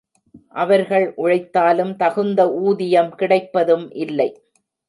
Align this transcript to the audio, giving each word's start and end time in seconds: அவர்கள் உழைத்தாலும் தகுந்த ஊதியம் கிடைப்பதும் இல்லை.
அவர்கள் 0.55 1.05
உழைத்தாலும் 1.15 1.93
தகுந்த 1.95 2.49
ஊதியம் 2.61 3.13
கிடைப்பதும் 3.15 3.87
இல்லை. 3.97 4.29